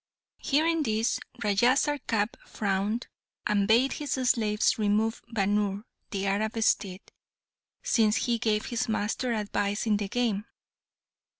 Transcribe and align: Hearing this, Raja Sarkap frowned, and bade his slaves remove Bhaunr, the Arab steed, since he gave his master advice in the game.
Hearing 0.39 0.81
this, 0.81 1.19
Raja 1.43 1.77
Sarkap 1.77 2.35
frowned, 2.47 3.05
and 3.45 3.67
bade 3.67 3.93
his 3.93 4.13
slaves 4.13 4.79
remove 4.79 5.21
Bhaunr, 5.31 5.83
the 6.09 6.25
Arab 6.25 6.53
steed, 6.63 7.01
since 7.83 8.15
he 8.15 8.39
gave 8.39 8.65
his 8.65 8.89
master 8.89 9.31
advice 9.35 9.85
in 9.85 9.97
the 9.97 10.07
game. 10.09 10.45